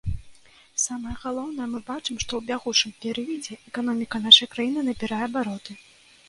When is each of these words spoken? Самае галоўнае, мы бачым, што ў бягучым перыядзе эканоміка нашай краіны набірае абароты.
Самае 0.83 1.11
галоўнае, 1.25 1.67
мы 1.73 1.81
бачым, 1.89 2.15
што 2.23 2.31
ў 2.37 2.41
бягучым 2.47 2.95
перыядзе 3.03 3.59
эканоміка 3.73 4.23
нашай 4.25 4.51
краіны 4.57 4.79
набірае 4.91 5.23
абароты. 5.29 5.71